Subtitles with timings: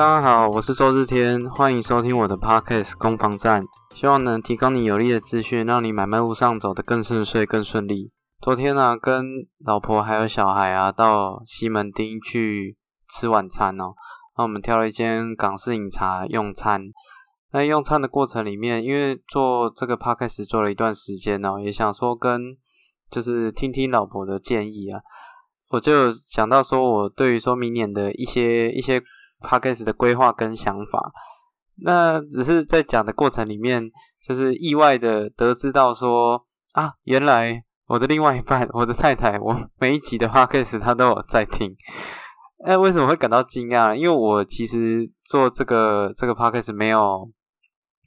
[0.00, 3.62] 大家好，我是周日天，欢迎收听我的 podcast 攻防战，
[3.94, 8.10] 希望能提供你有力的资讯，让你买卖路上走得更顺遂、更顺利。
[8.40, 9.22] 昨天呢，跟
[9.62, 12.78] 老婆还有小孩啊，到西门町去
[13.10, 13.92] 吃晚餐哦。
[14.38, 16.80] 那我们挑了一间港式饮茶用餐。
[17.52, 22.56] 那用餐的过程里面，因为做这个 podcast 做了一段时间哦，也想说跟
[23.10, 25.02] 就是听听老婆的建议啊，
[25.68, 29.02] 我就想到说我对于说明年的一些一些
[29.40, 31.12] podcast 的规划跟想法。
[31.82, 33.90] 那只是在讲的过程里面，
[34.22, 37.64] 就是意外的得知到说啊，原来。
[37.86, 41.74] 我的另外一半，我的太太，我每一集的 podcast 她都有在听。
[42.64, 43.96] 哎，为什么会感到惊讶？
[43.96, 47.28] 因为我其实做这个这个 podcast 没有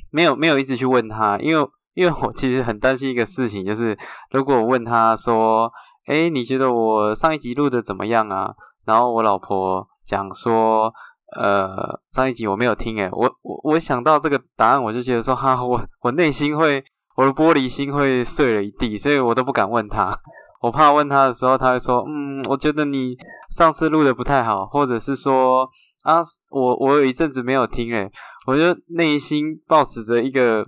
[0.10, 3.98] 没有没有一直去问他，因为因为我其实很担心一个事情，就是
[4.32, 5.70] 如果我问他说，
[6.06, 8.54] 哎，你觉得我上一集录的怎么样啊？
[8.86, 10.94] 然后我老婆讲说，
[11.36, 16.84] 呃，上一集我没有听，哎，我我我想到这个答案，我就觉得说，哈，我我内心会。
[17.16, 20.18] 我的玻璃心会碎了一地，所以我都不敢问他。
[20.64, 23.16] 我怕问他的时候，他会说：“嗯，我觉得你
[23.52, 25.70] 上次录的不太好，或者是说
[26.02, 28.12] 啊，我我有一阵子没有听诶。”
[28.48, 30.66] 我就内心抱持着一个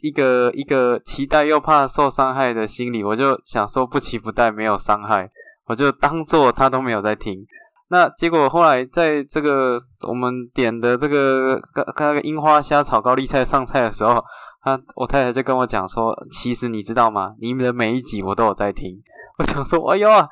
[0.00, 5.30] 一个一个期待又怕受伤害的心理，我就想说不期不待，没有伤害，
[5.66, 7.44] 我就当做他都没有在听。
[7.88, 14.24] 那结果后来在这个我们点的这个刚刚那个樱花虾炒高丽菜上菜的时候。
[14.62, 17.34] 他我太太就跟我讲说，其实你知道吗？
[17.40, 19.00] 你们的每一集我都有在听。
[19.38, 20.26] 我想说，哎呦啊，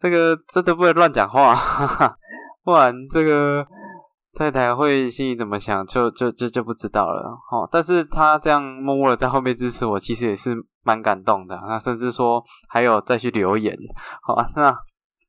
[0.00, 1.54] 这个真的不能乱讲话，
[2.64, 3.64] 不然这个
[4.34, 7.30] 太太会心里怎么想，就就就就不知道了。
[7.52, 11.56] 哦，但是他这样默默的在后面支持我，其实也是蛮感动的。
[11.68, 13.78] 那甚至说还有再去留言。
[14.22, 14.76] 好，那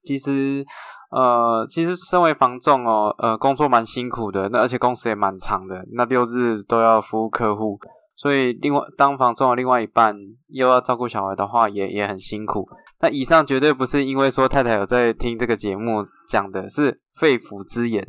[0.03, 0.65] 其实
[1.09, 7.79] 呃，其实身为房仲哦，呃，工作蛮辛苦的，那而且工时也蛮长的，那六日都要服务客户。
[8.15, 10.15] 所以，另外当房仲的另外一半
[10.47, 12.67] 又要照顾小孩的话，也也很辛苦。
[12.99, 18.03] 那以上绝对不是因为说太太有在听这个节目讲的，是肺腑之言，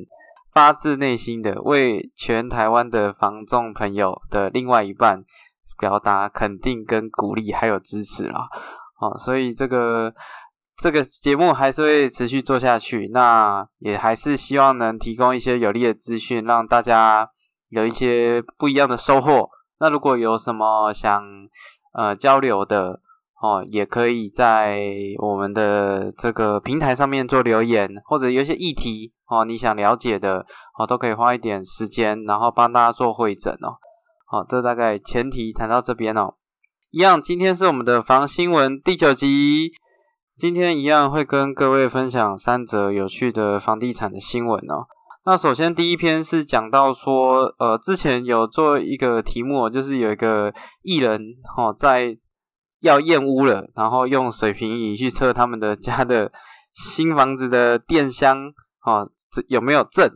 [0.53, 5.23] 发自内心的为全台湾的房仲朋友的另外一半
[5.79, 8.49] 表达肯定跟鼓励，还有支持啦。
[8.99, 10.13] 好，所以这个
[10.81, 13.09] 这个节目还是会持续做下去。
[13.13, 17.29] 那也还是希望能提供一些有利的资讯，让大家
[17.69, 19.51] 有一些不一样的收获。
[19.81, 21.23] 那如果有什么想
[21.93, 23.01] 呃交流的
[23.41, 24.83] 哦，也可以在
[25.19, 30.45] 我们的这个平台上面做留言，或者有些议题哦你想了解的
[30.79, 33.79] 哦，都可以花一点时间，然后帮大家做会诊哦。
[34.27, 36.35] 好，这大概前提谈到这边哦。
[36.91, 39.71] 一样，今天是我们的房新闻第九集，
[40.39, 44.87] 今天一样会跟各位分享三则有趣的房地产的新闻哦。
[45.27, 51.21] 那首先第一篇是讲到说，呃，之前有做一个题目，就是有一个艺人
[51.57, 52.17] 哦在
[52.79, 56.31] 要验屋了，然后用水平仪去测他们的家的
[56.73, 58.39] 新房子的电箱
[58.87, 59.11] 哦
[59.49, 60.09] 有没有震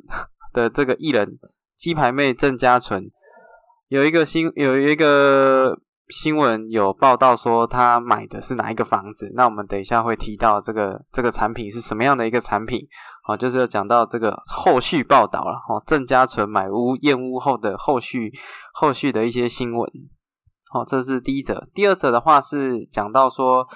[0.52, 1.36] 的这个艺人
[1.76, 3.10] 鸡排妹郑嘉纯，
[3.88, 5.80] 有一个新有一个
[6.12, 12.86] 新闻有报道说他买的是哪一个房子，那我们等一下会提到这个这个产品是什么样的一个产品。
[13.24, 15.52] 好，就是要讲到这个后续报道了。
[15.68, 18.32] 哦，郑家纯买屋验屋后的后续
[18.74, 19.90] 后续的一些新闻。
[20.70, 21.68] 好，这是第一则。
[21.72, 23.66] 第二则的话是讲到说，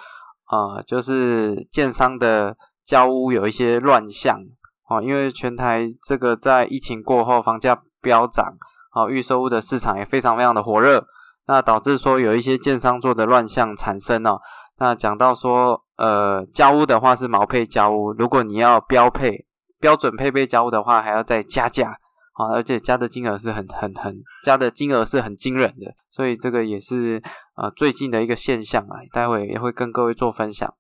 [0.51, 4.41] 呃，就是建商的交屋有一些乱象。
[4.89, 8.47] 哦，因为全台这个在疫情过后房价飙涨，
[8.95, 11.05] 哦，预售屋的市场也非常非常的火热，
[11.47, 14.41] 那导致说有一些建商做的乱象产生哦。
[14.79, 19.47] 那讲到说，呃，交屋的话是毛配交屋，如果你要标配
[19.81, 21.99] 标准配备交屋的话，还要再加价
[22.35, 27.23] 啊，而且加的金额是很很很加的金额是很惊人的，所以这个也是
[27.57, 30.73] 呃最近的一个现象啊，待会也会跟各位做分享。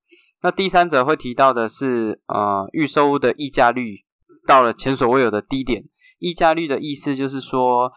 [0.43, 4.05] 那第三者会提到的是，呃，预售屋的溢价率
[4.47, 5.85] 到了前所未有的低点。
[6.19, 7.91] 溢价率的意思就是说，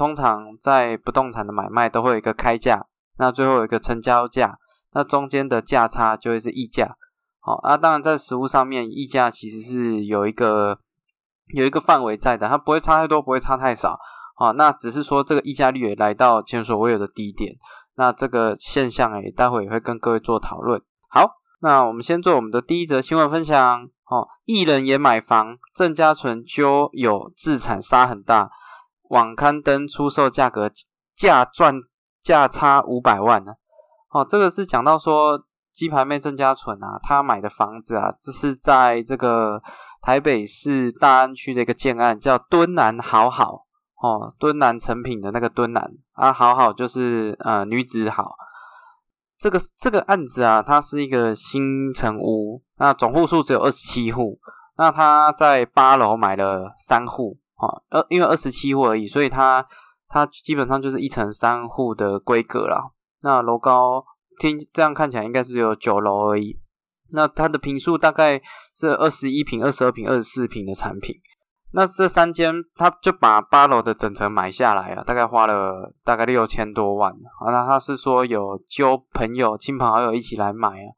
[0.00, 2.86] 通常在不动产的买卖都会有一个开价，
[3.18, 4.56] 那最后有一个成交价。
[4.94, 6.96] 那中间的价差就会是溢价，
[7.38, 10.78] 好，那当然在实物上面，溢价其实是有一个
[11.54, 13.98] 有一个范围在的，它不会差太多，不会差太少，
[14.36, 17.54] 好，那只是说这个溢价率也来到前所未有的低点，
[17.96, 20.80] 那这个现象诶，待会也会跟各位做讨论。
[21.10, 28.50] 好，那我们先做我们的第一则新闻分享，哦，艺人也买房，郑家纯就有自产杀很大，
[29.10, 30.70] 网刊登出售价格
[31.16, 31.74] 价赚
[32.22, 33.52] 价差五百万呢。
[34.10, 39.60] 哦，这个是讲到说鸡排妹郑家纯啊，她买的房子啊，这是在这个
[40.00, 43.66] 台北市大安区的一个建案，叫敦南好好。
[44.00, 45.90] 哦，敦南成品的那个敦南。
[46.12, 48.36] 啊，好好就是呃女子好。
[49.38, 54.38] 这个这个案子啊，它是一个新城屋，那总户数只有二十七户，
[54.76, 57.38] 那他在八楼买了三户。
[57.60, 59.66] 啊，呃，因为二十七户而已，所以它
[60.08, 62.90] 它基本上就是一层三户的规格啦。
[63.22, 64.04] 那楼高
[64.38, 66.58] 听这样看起来应该是有九楼而已。
[67.12, 68.40] 那它的平数大概
[68.74, 71.16] 是二十一平、二十二平、二十四平的产品。
[71.72, 77.50] 那这三间，他就把八楼的整层买下来啊，大概花了大概六千多万啊。
[77.52, 80.90] 那他是说有揪朋友、亲朋好友一起来买啊。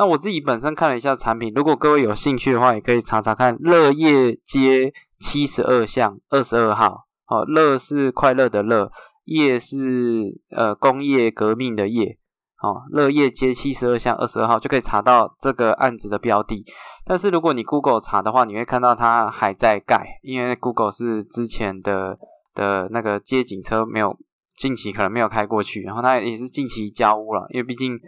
[0.00, 7.04] 那我自己本身看了一下产品，如果各位有兴趣的话，也可以查查看乐业街七十二巷二十二号。
[7.26, 8.90] 哦，乐是快乐的乐，
[9.26, 12.16] 业是呃工业革命的业。
[12.62, 16.64] 哦，乐业街七十二巷二十二号就可以查到这个案子的标的。
[17.04, 22.18] 但是如果你 Google 查的话，你会看到它还在盖，因为 Google 是之前的
[22.54, 24.18] 的那个街警车没有
[24.56, 28.00] 近期可能没有开过去，然后它也是近期交屋了，因为毕竟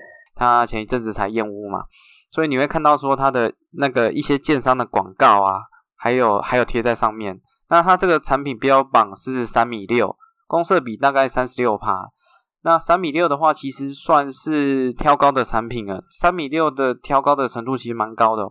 [0.42, 1.84] 他前一阵子才验屋嘛，
[2.30, 5.60] 所以你会看到说他的那个一些建商的广告啊，
[5.94, 7.40] 还有还有贴在上面。
[7.68, 10.14] 那它这个产品标榜是三米六，
[10.46, 12.10] 公设比大概三十六趴。
[12.60, 16.04] 那三米六的话，其实算是挑高的产品了。
[16.10, 18.46] 三米六的挑高的程度其实蛮高的，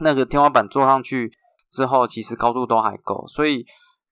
[0.00, 1.32] 那个天花板坐上去
[1.68, 3.66] 之后，其实高度都还够，所以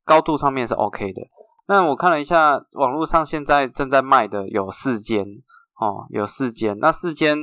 [0.05, 1.23] 高度上面是 OK 的。
[1.69, 5.25] 那我看了一下，网络上现在正在卖的有四间
[5.79, 6.79] 哦，有四间。
[6.79, 7.37] 那四间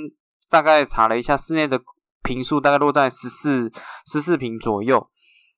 [0.50, 1.80] 大概查了一下，室内的
[2.24, 3.72] 平数大概落在十四
[4.06, 5.10] 十四平左右。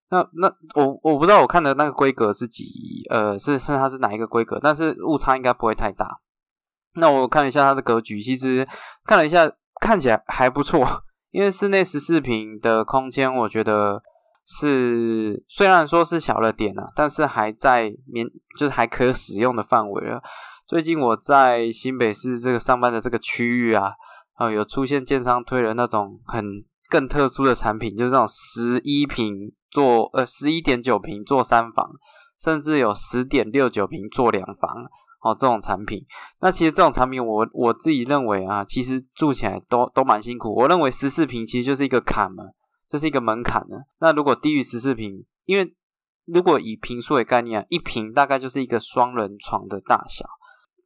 [0.09, 2.63] 那那我我不知道我看的那个规格是几
[3.09, 6.19] 呃是是它是哪一个规格，但是误差应该不会太大。
[6.93, 8.67] 那我看一下它的格局，其实
[9.03, 9.51] 看了一下
[9.81, 14.01] 看起来还不错，因为室内十四平的空间，我觉得
[14.45, 20.21] 是虽然说是小了点啊，但是还在免就是还可使用的范围了。
[20.67, 23.93] 最近我在新北市这个上班的这个区域啊，
[24.33, 26.43] 啊有出现建商推的那种很
[26.89, 29.53] 更特殊的产品，就是这种十一平。
[29.71, 31.91] 做呃十一点九平做三房，
[32.41, 34.71] 甚至有十点六九平做两房
[35.21, 36.05] 哦，这种产品。
[36.39, 40.55] 那其实这种产品，我我自己认为啊，其实住起来都都蛮辛苦。
[40.55, 42.45] 我认为十四平其实就是一个坎嘛，
[42.87, 43.79] 这是一个门槛呢。
[43.99, 45.75] 那如果低于十四平，因为
[46.23, 50.25] 如果以平数为概念啊，一平大概就是一个双人床的大小。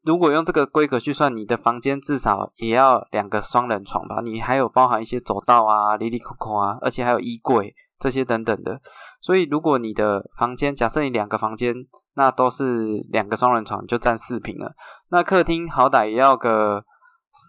[0.03, 4.19] 如果用这个规格去算，你的房间至少也要两个双人床吧？
[4.23, 7.75] 你还有包含一些走道啊、里里扣扣啊，而且还有衣柜。
[7.99, 8.79] 这些等等的，
[9.19, 11.75] 所以如果你的房间，假设你两个房间，
[12.13, 14.73] 那都是两个双人床，就占四平了。
[15.09, 16.85] 那客厅好歹也要个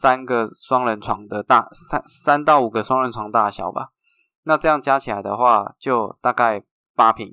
[0.00, 3.90] 三个双人床的大，三三到五个双人床大小吧。
[4.42, 6.64] 那这样加起来的话，就大概
[6.96, 7.32] 八平，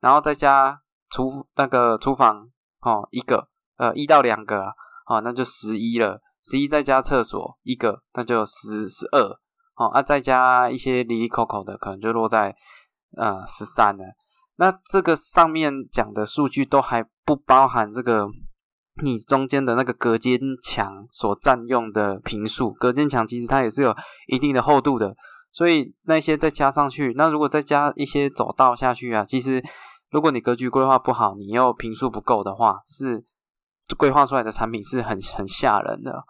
[0.00, 0.80] 然后再加
[1.10, 2.48] 厨那个厨房
[2.80, 4.72] 哦，一个呃一到两个啊，
[5.06, 9.38] 哦那就十一了，十一再加厕所一个，那就十十二。
[9.76, 12.54] 好啊，再加一些离离口口的，可能就落在
[13.16, 14.04] 呃十三了。
[14.56, 18.28] 那这个上面讲的数据都还不包含这个
[19.02, 22.72] 你中间的那个隔间墙所占用的平数。
[22.72, 23.92] 隔间墙其实它也是有
[24.28, 25.16] 一定的厚度的，
[25.50, 29.60] 所以那些再加上去，那如果再加一些走道下去啊，其实
[30.12, 33.24] 如果你格局规划不好，你又平数不够的话，是
[33.96, 36.24] 规划出来的产品是很很吓人的。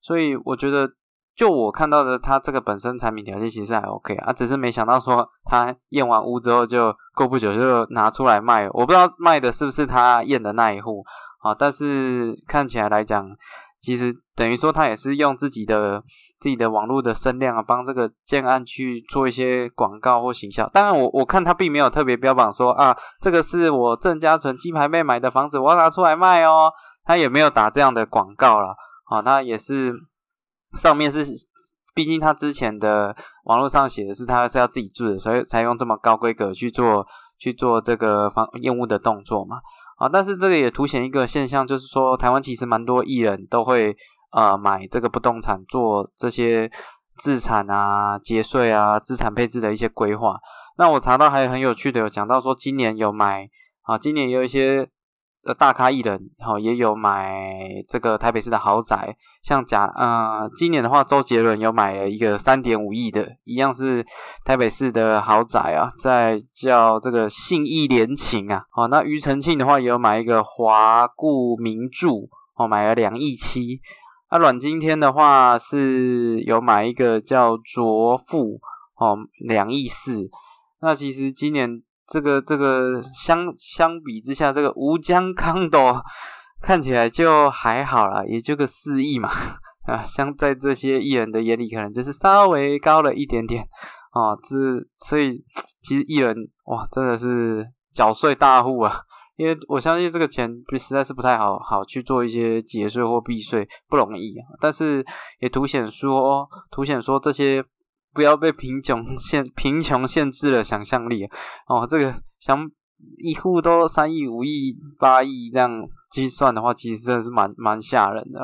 [0.00, 0.90] 所以我觉得。
[1.38, 11.04] 就我看到的，它这个本身产品条件其实还 OK 啊，只是没想到说他验完屋之后就过不久就拿出来卖，我不知道卖的是不是他验的那一户
[11.40, 13.24] 啊，但是看起来来讲，
[13.80, 16.02] 其实等于说他也是用自己的
[16.40, 20.68] 自己的网络的声量啊，帮这个建案去做一些广告或行销。
[20.70, 26.72] 当然，我我看他并没有特别标榜说啊，这个是我郑家纯鸡排妹买的房子，我要拿出来卖哦，
[27.08, 29.94] 他也没有打这样的广告了啊，他也是。
[30.76, 31.24] 上面是，
[31.94, 37.06] 毕竟他之前的网络上写的是他是要自己住的，所以才用这么高规格去做
[37.38, 39.56] 去做这个房验屋的动作嘛。
[39.96, 43.96] 啊，但是这个也凸显一个现象，就是说台湾其实蛮多艺人都会
[44.30, 46.70] 呃买这个不动产做这些
[47.16, 50.36] 自产啊、节税啊、资产配置的一些规划。
[50.76, 53.48] 那我查到还有很有趣的，有讲到说今年有买
[53.84, 54.90] 啊，今年有一些。
[55.48, 64.04] 的，大咖艺人，好也有买这个台北市的豪宅，像假呃，今年的话，周杰伦有买了一个三点五亿的，一样是
[64.44, 73.80] 台北市的豪宅啊，在叫这个信义联勤啊，好，那庾澄庆的话也有买一个华固名著，哦，买了两亿七，
[74.30, 78.60] 那阮经天的话是有买一个叫卓富，
[78.96, 80.28] 哦，两亿四。
[80.80, 85.94] 那其实今年这个这个相相比之下，这个吴江康斗
[86.62, 89.28] 看起来就还好啦，也就个四亿嘛
[89.86, 93.62] 啊，像在这些艺人的眼里，可能就是稍微高了一点点
[94.12, 94.38] 哦。
[94.42, 94.56] 这
[94.96, 95.44] 所以
[95.82, 96.34] 其实艺人
[96.64, 99.02] 哇，真的是缴税大户啊。
[99.36, 104.42] 因为我相信这个钱实在是不太好好去做一些节税或避税，不容易啊。
[104.60, 105.04] 但是
[105.38, 107.64] 也凸显说，凸显说这些
[108.18, 111.24] 不要被贫穷限贫穷限制了想象力
[111.68, 111.86] 哦。
[111.88, 112.68] 这个想
[113.18, 115.70] 一户都三亿、五亿、八亿这样
[116.10, 118.40] 计算的话，其实真的是蛮蛮吓人的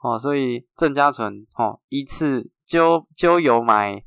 [0.00, 0.16] 哦。
[0.16, 4.00] 所以郑家纯哦，一次就就有买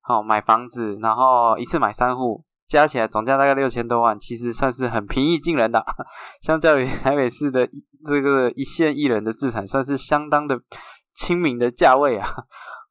[0.00, 2.44] 好买房子，然后一次买三户。
[2.68, 5.84] 加起来总价大概六千多万，其实算是很平易近人的。
[6.40, 7.68] 相较于台北市的
[8.06, 10.60] 这个一线艺人的资产，算是相当的
[11.12, 12.28] 亲民的价位啊。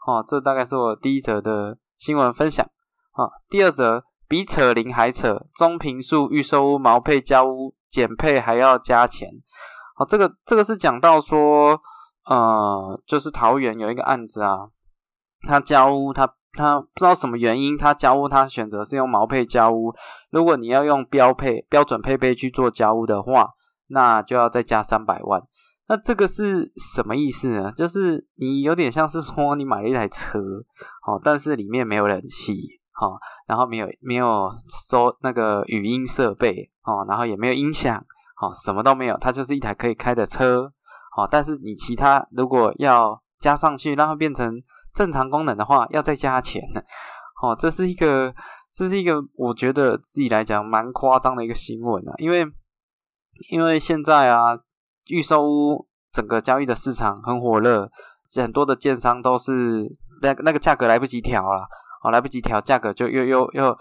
[0.06, 2.66] 哦，这大概是我第一则的新闻分享。
[3.12, 9.30] 啊，第二则比扯铃还扯，中平数预售屋毛配交屋减配还要加钱。
[9.96, 11.80] 好，这个这个是讲到说，
[12.26, 14.70] 呃，就是桃园有一个案子啊，
[15.48, 16.34] 他交屋他。
[16.56, 19.92] 他不知道什么原因，他交屋他选择是用毛配交屋。
[20.30, 23.50] 如果你要用标配标准配备去做交屋的话，
[23.88, 25.42] 那就要再加三百万。
[25.88, 27.72] 那这个是什么意思呢？
[27.74, 30.40] 就是你有点像是说你买了一台车，
[31.06, 32.54] 哦，但是里面没有冷气，
[33.02, 34.50] 哦，然后没有没有
[34.90, 37.98] 收那个语音设备，哦，然后也没有音响，
[38.42, 40.72] 哦，什么都没有，它就是一台可以开的车，
[41.18, 44.62] 哦，但是你其他如果要加上去，让它变成。
[44.96, 46.80] 正常功能的话要再加钱呢，
[47.42, 48.32] 哦，这是一个，
[48.72, 52.46] 这是一个，我觉得自己来讲蛮夸张的一个新闻啊，因为，
[53.50, 54.56] 因为现在啊，
[55.08, 57.90] 预售屋整个交易的市场很火热，
[58.36, 59.88] 很多的建商都是
[60.22, 61.68] 那那个价格来不及调了，
[62.04, 63.78] 哦，来不及调价格就又又又，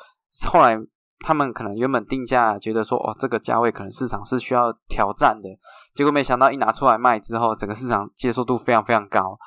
[0.51, 0.79] 后来
[1.21, 5.49] 他们可能原本定价觉得说，哦，这个价位可能市场是需要挑战的，
[5.95, 9.39] 结果没想到一拿出来卖之后，整个市场接受度非常非常高。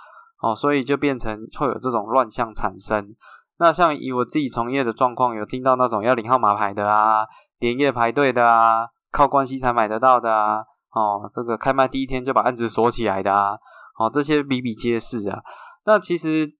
[0.42, 3.16] 哦，所以就变成会有这种乱象产生。
[3.58, 7.26] 那像以我自己从业的状况，有听到那种要领号码牌的啊，
[7.58, 10.64] 连夜排队的啊，靠关系才买得到的啊，
[10.96, 13.52] 哦，这个开卖第一天就把案子锁起来的啊，
[14.00, 15.44] 哦，这些比比皆是啊。
[15.86, 16.52] 那其实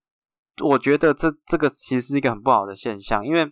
[0.64, 3.50] 我觉得这这个其实是一个很不好的现象，因为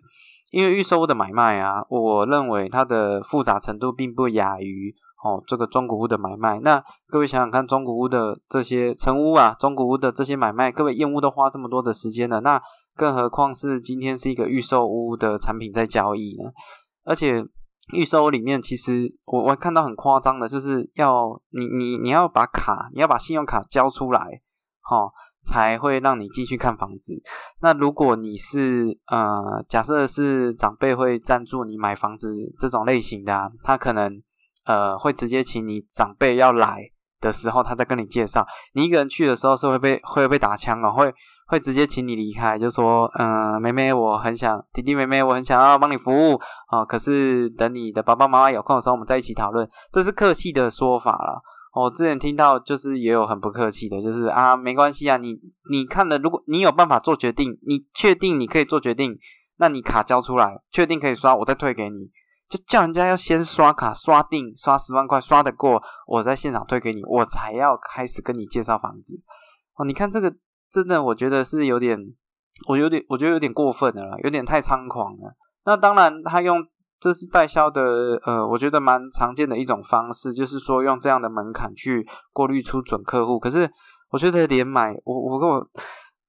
[0.51, 4.93] 因为预售屋的买卖啊，我认为它的复杂程度并不亚于。
[5.25, 12.61] 哦，这个中古屋的买卖，那各位想想看，中古屋的这些成屋啊，中古屋的这些买卖，各位验屋都花这么多的时间了，那
[12.93, 16.51] 更何况是今天是一个预售屋的产品在交易呢？
[17.05, 17.41] 而且
[17.91, 24.41] 预售里面，其实我我看到很夸张的，就是要你你你要把卡，你要把信用卡交出来，
[24.81, 25.11] 哈，
[25.43, 27.13] 才会让你进去看房子。
[27.61, 34.21] 那如果你是呃，假设是长辈会赞助你买房子这种类型的，他可能。
[34.65, 38.47] 呃，会直接请你长辈要来的时候，他再跟你介绍。
[38.71, 41.13] 你一个人去的时候是会被会被打枪哦，会
[41.53, 46.33] 会直接请你离开，就说，嗯，妹妹，我很想弟弟妹妹，我很想要帮你服务
[46.65, 46.83] 啊。
[46.83, 49.69] 可是等你的爸爸妈妈有空的时候，我们再一起讨论。
[49.91, 51.43] 这是客气的说法了。
[51.75, 55.36] 我之前听到就是也有很不客气的，就是啊，没关系啊，你
[55.69, 59.15] 你看了，如果你有办法做决定，你确定你可以做决定，
[59.57, 62.10] 那你卡交出来，确定可以刷，我再退给你。
[62.50, 69.22] 就叫人家要先刷卡刷定，刷十万块刷得过，我在现场退给你，我才要开始跟你介绍房子。
[69.75, 70.31] 哦，你看这个
[70.74, 71.98] 真的，我觉得是有点，
[72.68, 75.36] 我有点，我觉得有点过分了，有点太猖狂了。
[75.65, 76.65] 那当然，他用
[77.00, 77.82] 这是代销的，
[78.25, 83.39] 呃，我觉得蛮常见的一种方式，就是说用这样的门槛去过滤出准客户。
[83.39, 83.70] 可是
[84.10, 85.65] 我觉得连买，我我跟我。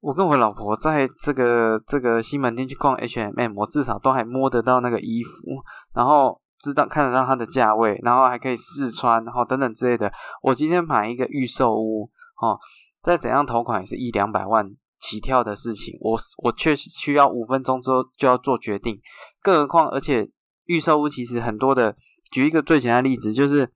[0.01, 5.49] 我跟我老婆在这个这个西门店去逛 H&M，我至少都还摸得到那个衣服，
[5.95, 10.11] 然后知道看得到它的价位，然后还可以试穿，然后等等之类的。
[10.43, 12.07] 我今天买一个预售屋，
[12.39, 12.55] 哦，
[13.05, 18.99] 再怎样投款也是一两百万起跳的事情，我我确实需要五分钟之后就要做决定，
[19.43, 20.27] 更何况而且
[20.65, 21.95] 预售屋其实很多的，
[22.31, 23.71] 举一个最简单的例子，就是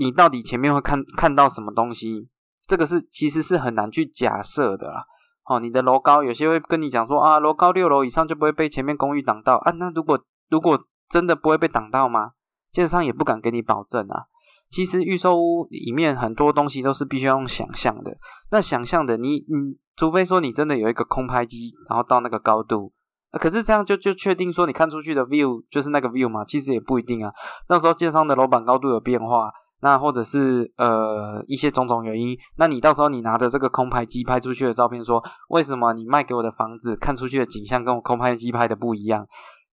[0.00, 2.28] 你到底前面会看看到什么东西，
[2.68, 5.04] 这个是其实是很难去假设的啦。
[5.46, 9.72] 哦，你的楼高有些会跟你讲说啊，楼高六楼以上就不会被前面公寓挡到啊。
[9.72, 10.78] 那如果如果
[11.10, 12.30] 真的不会被挡到吗？
[12.70, 14.26] 建商也不敢给你保证啊。
[14.74, 18.16] 其实预售屋里面很多东西都是必须要用想象的。
[18.50, 22.92] 那想象的，你你除非说你真的有一个空拍机，然后到那个高度，
[23.38, 26.44] 可是这样就就确定说你看出去的 view 就是那个 view 嘛？
[26.44, 27.32] 其实也不一定啊。
[27.68, 29.52] 那时候建商的楼板高度有变化。
[29.80, 39.26] 那或者是呃一些种种原因，那你到时候你拿着这个空拍机拍出去的照片，说为什么你卖给我的房子看出去的景象跟我空拍机拍的不一样？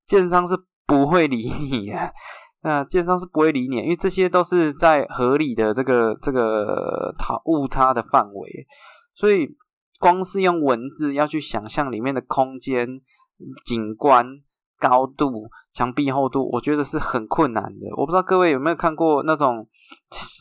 [0.06, 2.14] 建商是不会理你的。
[2.64, 8.68] 那建商是不会理你，因为这些都是在合理的这个这个讨误差的范围，
[9.16, 9.48] 所以
[10.00, 13.02] 光是用文字要去想象里面的空间、
[13.66, 14.26] 景观、
[14.80, 17.88] 高度、墙壁厚度，我觉得是很困难的。
[17.98, 19.68] 我不知道各位有没有看过那种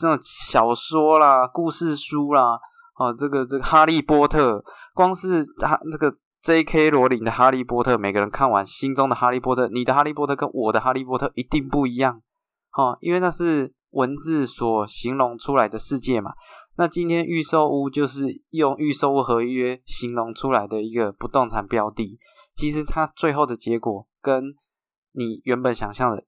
[0.03, 2.59] 那种小说啦、故事书啦，
[2.99, 4.63] 哦，这个这个哈利波特，
[4.93, 6.89] 光是他这个 J.K.
[6.89, 12.19] 罗琳的哈利波特，每个人看完心中的哈利波特，你的哈利波特跟我的哈利波特一定不一样，
[12.73, 16.31] 哦，因为那是文字所形容出来的世界嘛。
[16.77, 22.17] 那今天预售屋就是用预售屋合约形容出来的一个不动产标的，
[22.55, 24.55] 其实它最后的结果跟
[25.11, 26.23] 你原本想象的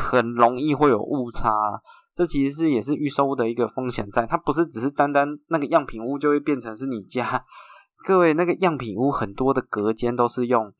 [0.00, 1.50] 很容易会有误差。
[2.14, 7.44] 这其实是也是预售屋的一个风险在，它不是只是单单那个样品屋就会变成是你家。
[8.04, 10.72] 各位，那个样品屋很多的隔间都是用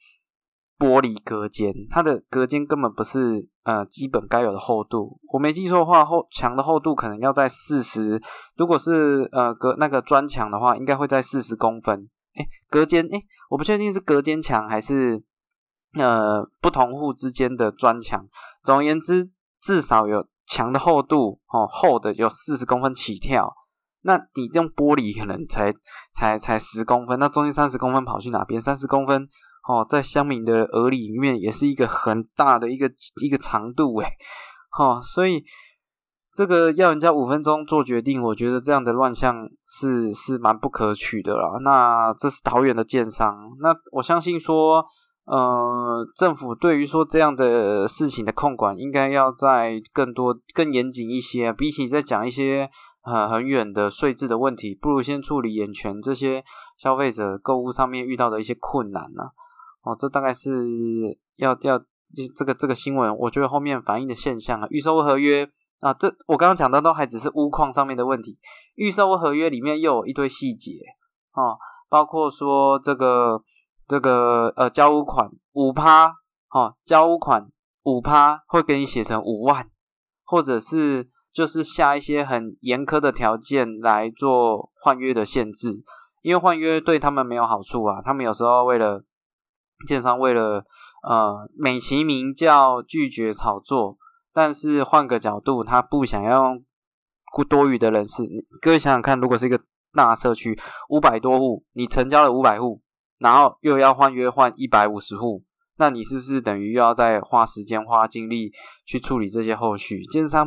[0.78, 5.19] 玻璃隔间，它的隔间根本不是呃基本该有的厚度。
[5.33, 8.21] 我没记错的话，厚墙的厚度可能要在四十，
[8.57, 12.09] 如果是呃隔那个砖墙的话，应该会在四十公分。
[12.35, 15.23] 哎，隔间哎，我不确定是隔间墙还是
[15.99, 18.28] 呃不同户之间的砖墙。
[18.62, 20.26] 总而言之，至少有。
[20.47, 23.50] 墙的厚度哦，厚的有四十公分起跳，
[24.05, 25.75] 那你用玻璃可能才
[26.13, 28.61] 才才十公分，那中间三十公分跑去哪边？
[28.61, 29.29] 三十公分
[29.69, 32.91] 哦，在乡民的耳里面也是一个很大的一个
[33.23, 34.07] 一个长度诶。
[34.79, 35.43] 哦，所以
[36.33, 41.59] 这个要人家五分钟做决定，我觉得这样的乱象是是蛮不可取的啦。
[41.63, 44.85] 那这是桃园的建商，那我相信说。
[45.27, 51.51] 呃，政府对于说这样的事情的控管，应该要在更多、更严谨一些。
[51.51, 52.69] 比起在讲一些
[53.05, 56.43] 很很远的税制的问题，不如先处理眼前这些
[56.77, 59.23] 消费者购物上面遇到的一些困难呢。
[59.85, 60.51] 哦，这大概是
[61.37, 61.79] 要要
[62.35, 65.49] 这个这个新闻，我觉得后面反映的现象啊，预售合约
[65.81, 68.38] 啊，这我刚刚讲的都还只是屋况上面的问题，
[68.75, 70.73] 预售合约里面又有一堆细节
[71.31, 71.55] 啊，
[71.88, 73.45] 包括说这个。
[73.87, 76.07] 这个呃，交屋款五趴，
[76.49, 77.51] 哦，交屋款
[77.83, 79.69] 五趴会给你写成五万，
[80.25, 85.85] 或者是就是下一些很严苛的条件来做换约的限制，
[86.23, 88.01] 因为换约对他们没有好处啊。
[88.01, 89.05] 他们有时候为了
[89.87, 90.64] 建商为了
[91.03, 93.99] 呃美其名叫拒绝炒作，
[94.33, 96.64] 但是换个角度，他不想要用
[97.49, 98.23] 多余的人士。
[98.62, 99.61] 各位想想看，如果是一个
[99.92, 102.81] 大社区五百多户，你成交了五百户。
[103.16, 105.44] 然后又要换约换一百五十户，
[105.79, 108.53] 那你是不是等于又要再花时间花精力
[108.85, 110.03] 去处理这些后续？
[110.07, 110.47] 建商，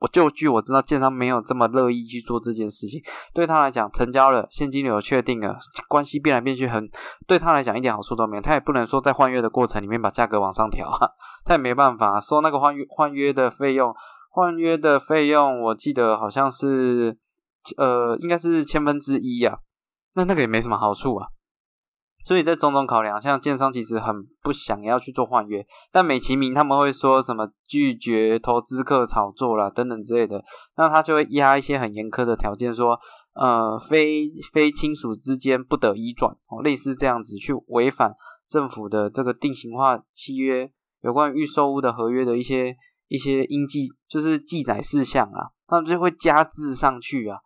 [0.00, 3.00] 我就据我知道，建商没有这么乐意去做这件事情。
[3.34, 5.58] 对他来讲，成交了，现金流确定了，
[5.88, 6.88] 关系变来变去，很
[7.26, 8.42] 对他来讲一点好处都没有。
[8.42, 11.10] 他也不能说在换约的过程里面把价格往上调啊，
[11.44, 13.94] 他也没办法收那个换约换约的费用。
[14.30, 17.18] 换约的费用我记得好像是
[17.76, 19.58] 呃，应该是千分之一啊，
[20.14, 21.28] 那那个也没什么好处啊。
[22.24, 30.44] 所以在种种考量，像建商其实很不想要去做换约，但美其名他们会说什么拒绝投资客炒作啦等等之类的，
[30.76, 32.98] 那他就会压一些很严苛的条件，说
[33.34, 38.14] 呃非非亲属之间不得移转哦，类似这样子去违反
[38.48, 40.70] 政府的这个定型化契约
[41.02, 42.76] 有关预售屋的合约的一些
[43.08, 47.38] 一些应记就是记载事项啊，他们就会加字上去啊。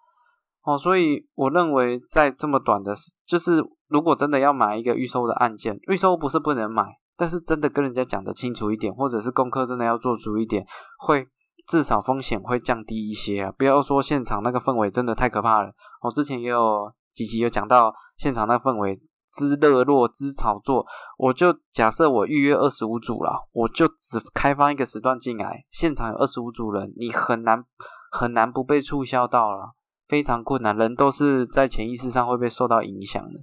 [0.65, 2.95] 哦，所以我认为在这么短的，
[3.27, 6.85] 就是如果真的要买一个预售的案件，预售不是不能买，
[7.17, 10.67] 但是真的跟人家讲的清楚一点，或者是功课真的要做足一点，
[10.99, 11.29] 会
[11.67, 13.53] 至少风险会降低一些啊！
[13.59, 15.71] 不要说现场那个氛围真的太可怕了。
[16.01, 18.99] 我之前也有几集有讲到现场那氛围
[19.33, 20.87] 之热络之炒作，
[21.19, 27.63] 我就假设我预约二十五组了，我就只开放一个时段进来，现场有二十五组人，你很难
[28.11, 29.75] 很难不被促销到了。
[30.15, 33.41] 非常困难，人都是在潜意识上会被受到影响的，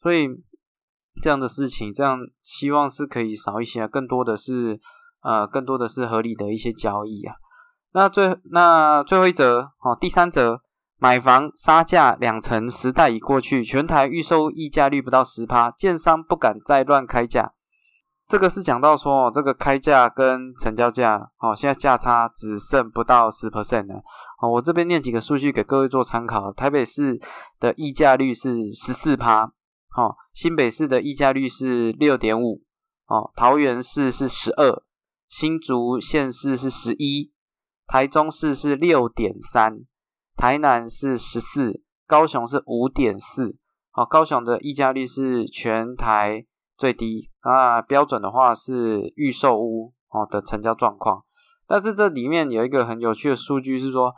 [0.00, 0.28] 所以
[1.20, 4.78] 这样的事情，这样希望是可以少一些，更多的是
[5.24, 7.34] 呃，更多的是合理的一些交易啊。
[7.92, 10.60] 那最那最后一则哦，第三则，
[10.96, 17.54] 买房杀价两成，时代已过去，全台预售溢价率不到十趴，建商不敢再乱开价。
[18.28, 24.02] 这个是讲到说，这个开价跟成交价哦，现在价差只剩不到十 percent 了。
[24.38, 26.52] 哦，我这边念几个数据给各位做参考。
[26.52, 27.20] 台北市
[27.58, 29.44] 的溢价率是十四趴，
[29.96, 32.62] 哦，新北市的溢价率是六点五，
[33.06, 34.82] 哦，桃园市是十二，
[35.26, 37.32] 新竹县市是十一，
[37.86, 39.80] 台中市是六点三，
[40.36, 43.56] 台南是十四，高雄是五点四，
[43.94, 46.44] 哦，高雄的溢价率是全台
[46.76, 51.24] 最低，那标准的话是预售屋哦的成交状况。
[51.66, 54.14] 但是这里面有一个很有趣的数据是说，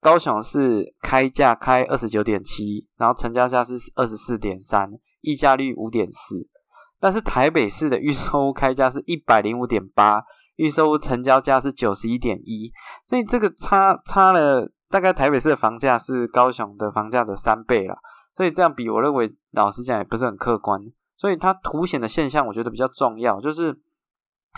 [0.00, 6.48] 高雄是开价开二十九点七，然后成交价是二十四点三，溢价率五点四。
[7.00, 10.22] 但是台北市的预售屋开价是一百零五点八，
[10.56, 12.70] 预售屋成交价是九十一点一，
[13.06, 17.96] 所以这个差差了大概台北市的房价是高雄的房价的三倍了。
[18.34, 20.80] 所以这样比，我认为老实讲也不是很客观。
[21.16, 23.72] 所以它凸显的现象，我觉得比较重要，就是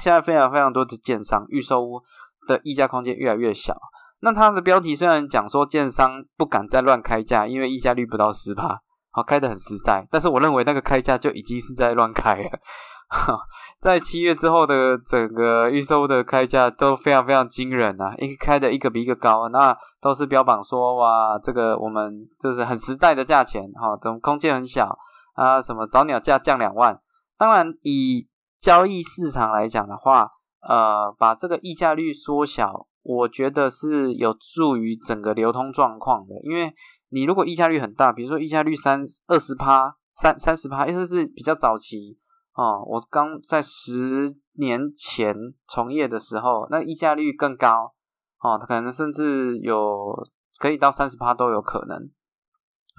[0.02, 2.02] 现在非常非常多的建商预售屋。
[2.46, 3.76] 的溢价空间越来越小，
[4.20, 8.80] 那它的标题虽然讲说建商不敢再乱开价，因为溢价率不到十趴，
[9.10, 12.50] 好开的很实在，但是我认为那个开价就已经是在乱开了。
[13.80, 24.98] 在七月之后的整个预售的开价都非常非常惊人啊，一开的一个比一个高，那都是标榜说哇，这个我们就是很实在的价钱，哈，怎么空间很小
[25.34, 26.98] 啊，什么早鸟价降两万，
[27.38, 28.26] 当然以
[28.58, 30.32] 交易市场来讲的话。
[30.68, 36.34] 呃，把这个溢价率缩小，我觉得是有助于整个流通状况的。
[36.42, 36.74] 因为
[37.10, 42.18] 你如果溢价率很大，比如说溢价率三二十趴、三三十趴，意思是比较早期
[42.54, 42.84] 哦。
[42.86, 45.36] 我刚在十年前
[45.68, 47.94] 从业的时候，那溢价率更高
[48.40, 50.12] 哦，它可能甚至有
[50.58, 52.10] 可以到三十趴都有可能。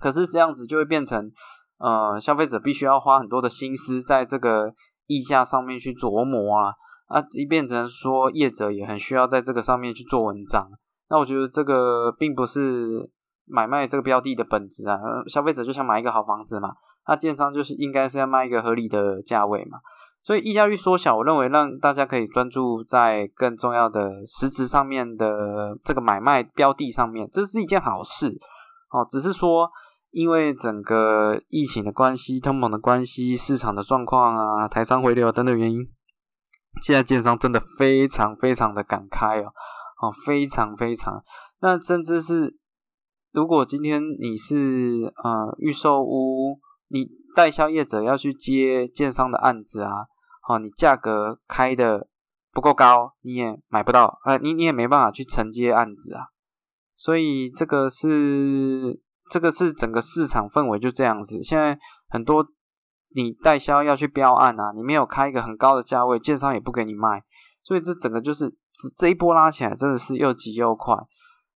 [0.02, 1.32] 可是这样子就会变成，
[1.80, 4.74] 呃，消费者必须要花很多的心思在这个
[5.08, 6.74] 溢价上面去琢磨啊。
[7.08, 10.70] 啊，一变成说业者也很需要在这个上面去做文章，
[11.10, 13.10] 那我觉得这个并不是
[13.46, 15.00] 买卖这个标的的本质啊。
[15.28, 16.74] 消费者就想买一个好房子嘛，
[17.08, 19.80] 那建商就是应该是要卖一个合理的价位嘛。
[20.22, 28.38] 所以溢价率缩小，我认为让大家可以专注在更重要的实质上面的这个买卖标的上面，这是一件好事
[28.92, 29.08] 哦。
[29.10, 29.70] 只是说
[30.12, 35.88] 因为整个疫情的关系、通膨的关系、市场的状况啊、台商回流等等原因。
[36.82, 39.52] 现在建商真的非常非常的敢开哦，
[40.02, 41.24] 哦，非常非常。
[41.60, 42.58] 那甚至是，
[43.32, 50.08] 如果今天你是呃预售屋，你代销业者要去接建商的案子啊，
[50.48, 52.08] 哦，你价格开的
[52.52, 56.28] 不够高，你也买不到，呃，你你也没办法去承接案子啊。
[56.96, 61.42] 所以这个是这个是整个市场氛围就这样子。
[61.42, 62.48] 现在很多。
[63.16, 67.24] 你代销要去标案啊，你没有开一个很高的价位，建商也不给你卖，
[67.64, 70.96] 所以这整个就是这这一波拉起来真的是又急又快，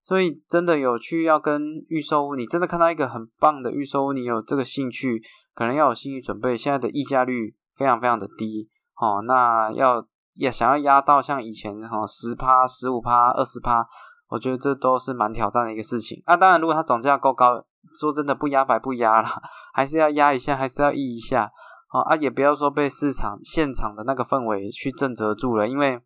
[0.03, 5.21] 所以真的有去要跟预售屋，你真的看到一个很棒的预售屋，你有这个兴趣，
[5.53, 13.85] 可能要有心理准备，现在的溢价率非常非常的低，哦，那要也想要压到像以前哈十趴、十五趴、二十趴，
[14.29, 16.23] 我觉得这都是蛮挑战的一个事情。
[16.25, 17.65] 那当然，如果它总价够高。
[17.99, 19.27] 说真的，不压白不压了，
[19.73, 21.51] 还是要压一下，还是要抑一下，
[21.89, 25.99] 啊啊，也不要说被市场现场的那个氛围去震慑住了，因为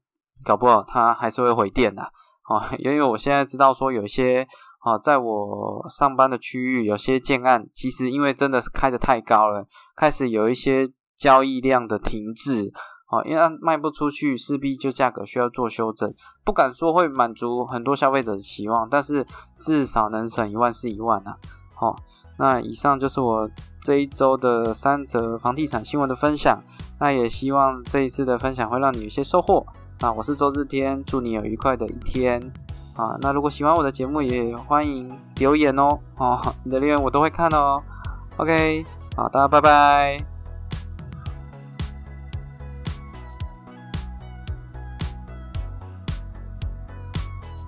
[0.44, 2.02] 搞不好它还是会回电的，
[2.50, 4.48] 哦，因为我现在知道说有些，
[4.80, 12.74] 啊，在我上班的区域有些建案，其实因为真的是开的太高了，开始有一些交易量的停滞。
[13.08, 16.12] 哦，因为卖不出去，势必就价格需要做修正。
[16.44, 19.24] 不敢说会满足很多消费者的期望，但是
[19.60, 21.38] 至少能省一万是一万啊。
[21.76, 21.96] 好，
[22.38, 23.50] 那以上就是我
[23.82, 26.60] 这一周的三则房地产新闻的分享。
[27.00, 29.66] 那也希望这一次的分享会让你有些收获。
[30.00, 32.42] 啊，我是周日天，祝你有愉快的一天。
[32.96, 36.00] 啊，那如果喜欢我的节目，也欢迎留言哦。
[36.18, 37.82] 哦，你的留言我都会看哦。
[38.38, 38.86] OK，
[39.18, 40.35] 好，大家拜拜。